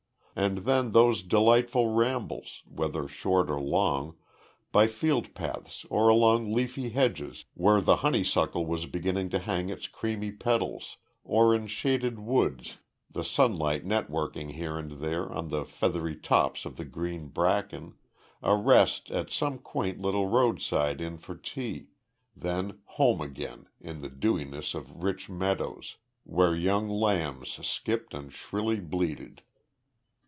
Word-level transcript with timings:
And 0.33 0.59
then 0.59 0.93
those 0.93 1.23
delightful 1.23 1.91
rambles, 1.91 2.63
whether 2.65 3.05
short 3.09 3.49
or 3.49 3.59
long, 3.59 4.15
by 4.71 4.87
field 4.87 5.35
paths 5.35 5.85
or 5.89 6.07
along 6.07 6.53
leafy 6.53 6.89
hedges 6.91 7.43
where 7.53 7.81
the 7.81 7.97
honeysuckle 7.97 8.65
was 8.65 8.85
beginning 8.85 9.29
to 9.31 9.39
hang 9.39 9.67
its 9.67 9.89
creamy 9.89 10.31
petals, 10.31 10.95
or 11.25 11.53
in 11.53 11.67
shaded 11.67 12.17
woods, 12.17 12.77
the 13.11 13.25
sunlight 13.25 13.85
networking 13.85 14.53
here 14.53 14.77
and 14.79 14.93
there 15.01 15.29
on 15.29 15.49
the 15.49 15.65
feathery 15.65 16.15
tops 16.15 16.63
of 16.63 16.77
the 16.77 16.85
green 16.85 17.27
bracken, 17.27 17.95
a 18.41 18.55
rest 18.55 19.11
at 19.11 19.29
some 19.29 19.59
quaint 19.59 19.99
little 19.99 20.27
roadside 20.27 21.01
inn 21.01 21.17
for 21.17 21.35
tea, 21.35 21.87
then 22.37 22.79
home 22.85 23.19
again 23.19 23.67
in 23.81 23.99
the 24.01 24.09
dewiness 24.09 24.73
of 24.75 25.03
rich 25.03 25.29
meadows, 25.29 25.97
where 26.23 26.55
young 26.55 26.87
lambs 26.87 27.59
skipped 27.67 28.13
and 28.13 28.31
shrilly 28.31 28.79
bleated. 28.79 29.41